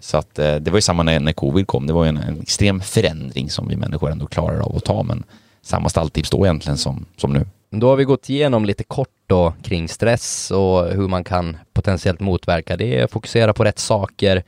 [0.02, 2.16] så att eh, det var ju samma när, när covid kom, det var ju en,
[2.16, 5.24] en, extrem förändring som vi människor ändå klarar av att ta, men
[5.62, 7.46] samma stalltips då egentligen som, som nu.
[7.70, 12.20] Då har vi gått igenom lite kort då kring stress och hur man kan potentiellt
[12.20, 14.42] motverka det, fokusera på rätt saker,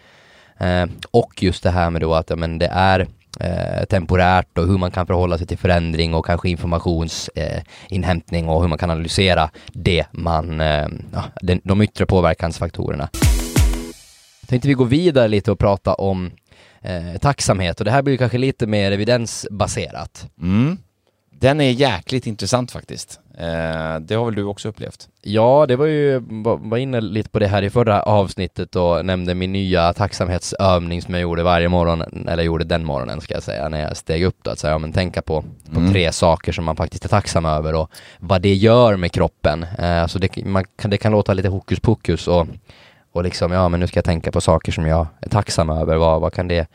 [0.58, 3.06] Eh, och just det här med då att ja, men det är
[3.40, 8.60] eh, temporärt och hur man kan förhålla sig till förändring och kanske informationsinhämtning eh, och
[8.60, 13.08] hur man kan analysera det man, eh, ja, den, de yttre påverkansfaktorerna.
[14.54, 16.30] Tänkte vi gå vidare lite och prata om
[16.82, 20.26] eh, tacksamhet och det här blir kanske lite mer evidensbaserat.
[20.42, 20.78] Mm.
[21.30, 23.20] Den är jäkligt intressant faktiskt.
[23.38, 25.08] Eh, det har väl du också upplevt?
[25.22, 26.22] Ja, det var ju,
[26.58, 31.14] var inne lite på det här i förra avsnittet och nämnde min nya tacksamhetsövning som
[31.14, 34.38] jag gjorde varje morgon, eller gjorde den morgonen ska jag säga, när jag steg upp
[34.42, 35.92] då, att säga, ja, men tänka på, på mm.
[35.92, 39.66] tre saker som man faktiskt är tacksam över och vad det gör med kroppen.
[39.78, 42.46] Eh, alltså det, man det kan låta lite hokus pokus och,
[43.14, 45.96] och liksom, ja men nu ska jag tänka på saker som jag är tacksam över,
[45.96, 46.68] vad, vad kan det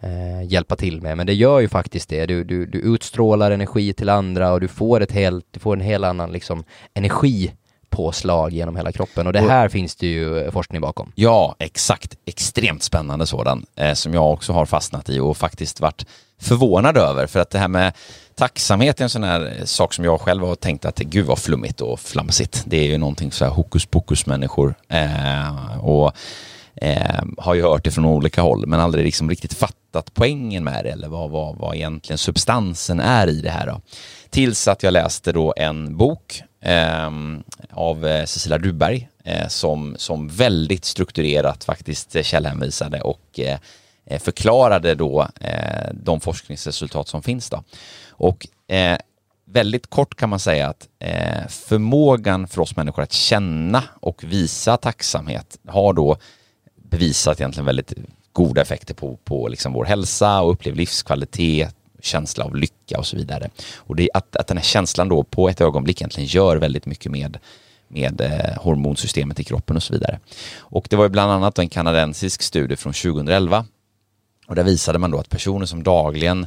[0.00, 1.16] eh, hjälpa till med.
[1.16, 2.26] Men det gör ju faktiskt det.
[2.26, 5.80] Du, du, du utstrålar energi till andra och du får, ett helt, du får en
[5.80, 7.52] helt annan liksom, energi
[7.92, 11.12] påslag genom hela kroppen och det här och, finns det ju forskning bakom.
[11.14, 12.14] Ja, exakt.
[12.24, 16.06] Extremt spännande sådan eh, som jag också har fastnat i och faktiskt varit
[16.40, 17.92] förvånad över för att det här med
[18.34, 21.80] tacksamhet är en sån här sak som jag själv har tänkt att gud vad flummigt
[21.80, 22.62] och flamsigt.
[22.66, 26.12] Det är ju någonting så här hokus pokus människor eh, och
[26.74, 30.84] eh, har ju hört det från olika håll men aldrig liksom riktigt fattat poängen med
[30.84, 33.66] det eller vad, vad, vad egentligen substansen är i det här.
[33.66, 33.80] Då.
[34.30, 39.94] Tills att jag läste då en bok eh, Ehm, av eh, Cecilia Rubberg eh, som,
[39.98, 43.58] som väldigt strukturerat faktiskt källhänvisade och eh,
[44.18, 47.50] förklarade då eh, de forskningsresultat som finns.
[47.50, 47.64] Då.
[48.08, 48.98] Och eh,
[49.44, 54.76] väldigt kort kan man säga att eh, förmågan för oss människor att känna och visa
[54.76, 56.16] tacksamhet har då
[56.76, 57.92] bevisat egentligen väldigt
[58.32, 63.16] goda effekter på, på liksom vår hälsa och upplevd livskvalitet, känsla av lycka och så
[63.16, 63.50] vidare.
[63.76, 67.12] Och det, att, att den här känslan då på ett ögonblick egentligen gör väldigt mycket
[67.12, 67.38] med
[67.88, 70.18] med eh, hormonsystemet i kroppen och så vidare.
[70.58, 73.64] Och det var ju bland annat en kanadensisk studie från 2011
[74.46, 76.46] och där visade man då att personer som dagligen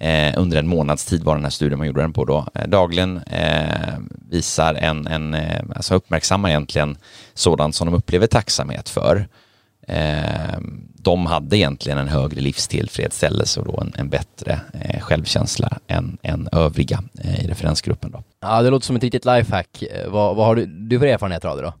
[0.00, 2.68] eh, under en månads tid var den här studien man gjorde den på då, eh,
[2.68, 3.98] dagligen eh,
[4.30, 6.98] visar en, en eh, alltså uppmärksammar egentligen
[7.34, 9.28] sådant som de upplever tacksamhet för
[9.86, 10.58] Eh,
[10.94, 16.48] de hade egentligen en högre livstillfredsställelse och då en, en bättre eh, självkänsla än, än
[16.52, 18.10] övriga eh, i referensgruppen.
[18.10, 18.22] Då.
[18.40, 19.82] Ja, det låter som ett riktigt lifehack.
[19.82, 21.72] Eh, vad, vad har du, du för erfarenheter av det då?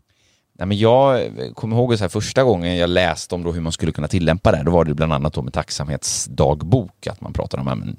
[0.58, 3.72] Nej, men jag kommer ihåg så här, första gången jag läste om då hur man
[3.72, 7.60] skulle kunna tillämpa det, då var det bland annat då med tacksamhetsdagbok, att man pratade
[7.60, 7.96] om men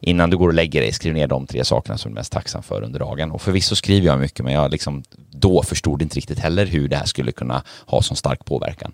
[0.00, 2.32] innan du går och lägger dig, skriv ner de tre sakerna som du är mest
[2.32, 3.30] tacksam för under dagen.
[3.30, 6.96] Och förvisso skriver jag mycket, men jag liksom, då förstod inte riktigt heller hur det
[6.96, 8.92] här skulle kunna ha så stark påverkan.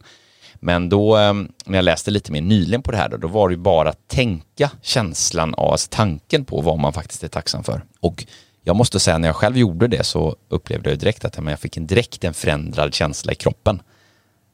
[0.61, 3.49] Men då, ehm, när jag läste lite mer nyligen på det här, då, då var
[3.49, 7.65] det ju bara att tänka känslan av, alltså tanken på vad man faktiskt är tacksam
[7.65, 7.85] för.
[8.01, 8.27] Och
[8.65, 11.77] jag måste säga, när jag själv gjorde det så upplevde jag direkt att jag fick
[11.77, 13.83] en direkt en förändrad känsla i kroppen.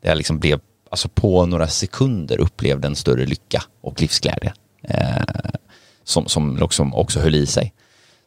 [0.02, 0.60] Det jag liksom blev,
[0.90, 4.52] alltså på några sekunder upplevde en större lycka och livsglädje.
[4.82, 5.22] Eh,
[6.04, 7.72] som, som liksom också höll i sig.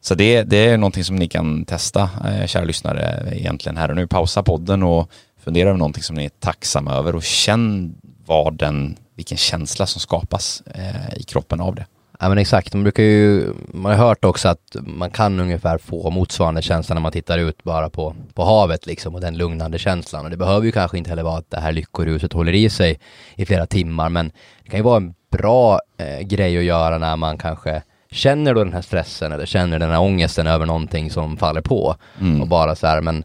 [0.00, 3.96] Så det, det är någonting som ni kan testa, eh, kära lyssnare, egentligen här och
[3.96, 4.06] nu.
[4.06, 5.10] Pausa podden och
[5.46, 7.94] fundera över någonting som ni är tacksamma över och känn
[8.26, 11.86] vad den, vilken känsla som skapas eh, i kroppen av det.
[12.20, 16.10] Ja men exakt, man brukar ju, man har hört också att man kan ungefär få
[16.10, 20.24] motsvarande känsla när man tittar ut bara på, på havet liksom och den lugnande känslan
[20.24, 23.00] och det behöver ju kanske inte heller vara att det här lyckoruset håller i sig
[23.34, 24.32] i flera timmar men
[24.62, 28.64] det kan ju vara en bra eh, grej att göra när man kanske känner då
[28.64, 32.40] den här stressen eller känner den här ångesten över någonting som faller på mm.
[32.40, 33.24] och bara så här men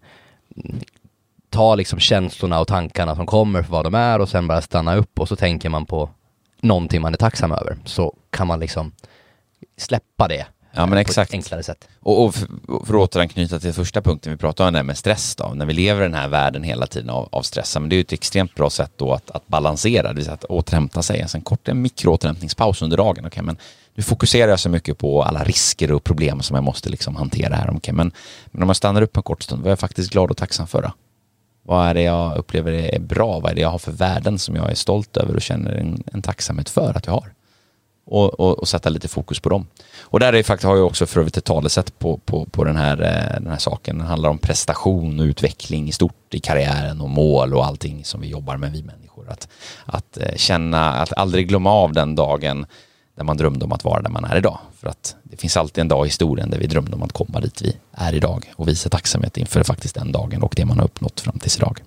[1.51, 4.95] ta liksom känslorna och tankarna som kommer för vad de är och sen bara stanna
[4.95, 6.09] upp och så tänker man på
[6.61, 8.91] någonting man är tacksam över så kan man liksom
[9.77, 11.31] släppa det Ja men exakt.
[11.31, 11.87] På ett enklare sätt.
[11.99, 12.47] Och, och för,
[12.85, 15.53] för att återanknyta till första punkten vi pratade om, det med stress då.
[15.55, 17.97] När vi lever i den här världen hela tiden av, av stress, men det är
[17.97, 21.21] ju ett extremt bra sätt då att, att balansera, det vill säga att återhämta sig.
[21.21, 23.25] Alltså en kort en mikroåterhämtningspaus under dagen.
[23.25, 23.57] Okay, men
[23.95, 27.55] nu fokuserar jag så mycket på alla risker och problem som jag måste liksom hantera
[27.55, 27.75] här.
[27.75, 28.11] Okay, men,
[28.45, 30.67] men om jag stannar upp en kort stund, vad är jag faktiskt glad och tacksam
[30.67, 30.91] för då?
[31.63, 33.39] Vad är det jag upplever är bra?
[33.39, 36.03] Vad är det jag har för värden som jag är stolt över och känner en,
[36.13, 37.33] en tacksamhet för att jag har?
[38.05, 39.67] Och, och, och, sätta lite fokus på dem.
[40.01, 42.75] Och där är faktiskt, har jag också för övrigt ett talesätt på, på, på den,
[42.75, 43.97] här, eh, den här saken.
[43.97, 48.21] Det handlar om prestation och utveckling i stort i karriären och mål och allting som
[48.21, 49.29] vi jobbar med, vi människor.
[49.29, 49.47] Att,
[49.85, 52.65] att eh, känna, att aldrig glömma av den dagen
[53.21, 54.59] där man drömde om att vara där man är idag.
[54.79, 57.39] För att det finns alltid en dag i historien där vi drömde om att komma
[57.39, 60.85] dit vi är idag och visa tacksamhet inför faktiskt den dagen och det man har
[60.85, 61.79] uppnått fram tills idag.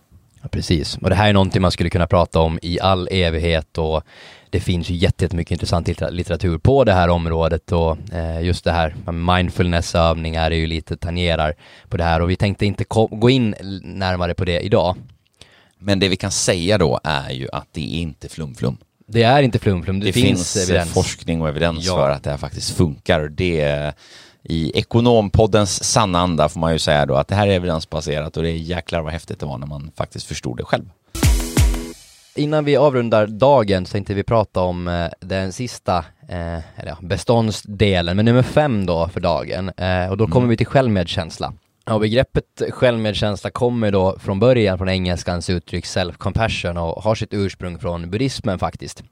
[0.42, 3.78] Ja, precis, och det här är någonting man skulle kunna prata om i all evighet
[3.78, 4.02] och
[4.50, 9.12] det finns ju jättemycket intressant litteratur på det här området och eh, just det här
[9.12, 11.54] mindfulnessövningar är ju lite tangerar
[11.88, 14.96] på det här och vi tänkte inte gå in närmare på det idag.
[15.78, 18.76] Men det vi kan säga då är ju att det är inte flumflum.
[19.06, 20.92] Det är inte flumflum, det, det finns, finns evidens.
[20.92, 21.96] forskning och evidens ja.
[21.96, 23.28] för att det här faktiskt funkar.
[23.28, 23.94] Det
[24.42, 28.42] i Ekonompoddens sanna anda får man ju säga då att det här är evidensbaserat och
[28.42, 30.84] det är jäklar vad häftigt det var när man faktiskt förstod det själv.
[32.36, 38.24] Innan vi avrundar dagen så tänkte vi prata om eh, den sista eh, beståndsdelen, men
[38.24, 39.70] nummer fem då för dagen.
[39.76, 40.48] Eh, och då kommer mm.
[40.48, 41.52] vi till självmedkänsla.
[41.90, 47.78] Och begreppet självmedkänsla kommer då från början från engelskans uttryck self-compassion och har sitt ursprung
[47.78, 49.02] från buddhismen faktiskt.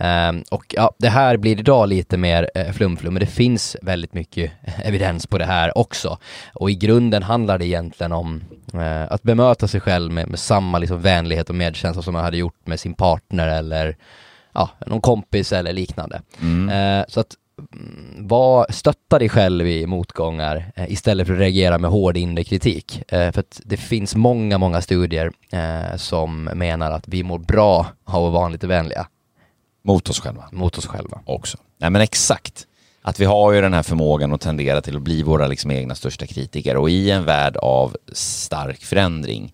[0.00, 4.14] Um, och ja, det här blir idag lite mer uh, flumflum, men det finns väldigt
[4.14, 4.52] mycket
[4.84, 6.18] evidens på det här också.
[6.54, 10.78] Och i grunden handlar det egentligen om uh, att bemöta sig själv med, med, samma
[10.78, 13.96] liksom vänlighet och medkänsla som man hade gjort med sin partner eller
[14.52, 16.22] ja, någon kompis eller liknande.
[16.40, 16.68] Mm.
[16.68, 17.34] Uh, så att
[18.16, 23.02] var, stötta dig själv i motgångar eh, istället för att reagera med hård inre kritik.
[23.12, 28.26] Eh, för det finns många, många studier eh, som menar att vi mår bra av
[28.26, 29.06] att vara lite vänliga.
[29.84, 30.48] Mot oss själva.
[30.52, 31.20] Mot oss själva.
[31.24, 31.58] Också.
[31.78, 32.66] Nej men exakt.
[33.02, 35.94] Att vi har ju den här förmågan att tendera till att bli våra liksom egna
[35.94, 39.52] största kritiker och i en värld av stark förändring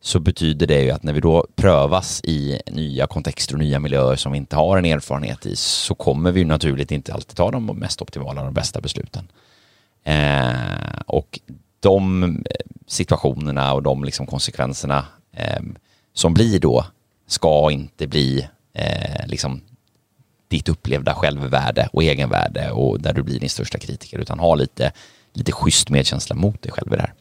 [0.00, 4.16] så betyder det ju att när vi då prövas i nya kontexter och nya miljöer
[4.16, 7.66] som vi inte har en erfarenhet i så kommer vi naturligt inte alltid ta de
[7.66, 9.28] mest optimala och de bästa besluten.
[10.04, 11.40] Eh, och
[11.80, 12.30] de eh,
[12.86, 15.62] situationerna och de liksom konsekvenserna eh,
[16.12, 16.86] som blir då
[17.26, 19.60] ska inte bli eh, liksom
[20.48, 24.92] ditt upplevda självvärde och egenvärde och där du blir din största kritiker utan ha lite,
[25.32, 27.14] lite schysst medkänsla mot dig själv i det här.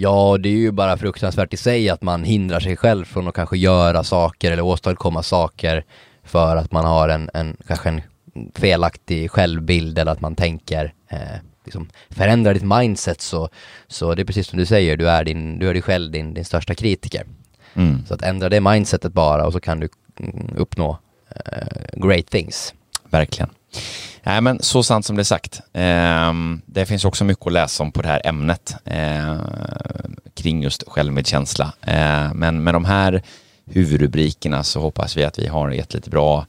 [0.00, 3.34] Ja, det är ju bara fruktansvärt i sig att man hindrar sig själv från att
[3.34, 5.84] kanske göra saker eller åstadkomma saker
[6.24, 8.00] för att man har en, en kanske en
[8.54, 13.48] felaktig självbild eller att man tänker eh, liksom förändra ditt mindset så,
[13.86, 16.34] så det är precis som du säger, du är, din, du är dig själv din,
[16.34, 17.26] din största kritiker.
[17.74, 18.06] Mm.
[18.06, 19.88] Så att ändra det mindsetet bara och så kan du
[20.20, 20.98] mm, uppnå
[21.30, 22.74] eh, great things.
[23.10, 23.50] Verkligen.
[24.22, 25.60] Nej men så sant som det är sagt.
[25.72, 26.32] Eh,
[26.66, 29.36] det finns också mycket att läsa om på det här ämnet eh,
[30.34, 31.72] kring just självmedkänsla.
[31.80, 33.22] Eh, men med de här
[33.64, 36.46] huvudrubrikerna så hoppas vi att vi har gett lite bra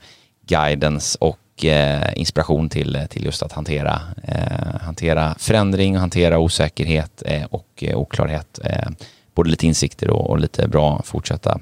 [0.47, 7.45] guidance och eh, inspiration till, till just att hantera, eh, hantera förändring, hantera osäkerhet eh,
[7.45, 8.59] och eh, oklarhet.
[8.63, 8.89] Eh,
[9.35, 11.59] både lite insikter och, och, lite bra fortsatta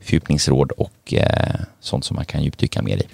[0.00, 3.06] fördjupningsråd och eh, sånt som man kan djupdyka mer i.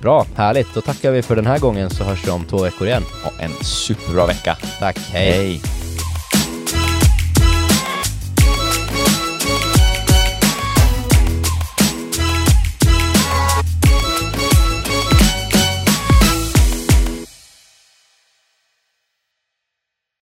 [0.00, 0.74] Bra, härligt.
[0.74, 3.02] Då tackar vi för den här gången så hörs vi om två veckor igen.
[3.24, 4.56] Ja, en superbra vecka.
[4.78, 5.32] Tack, hej.
[5.32, 5.89] hej.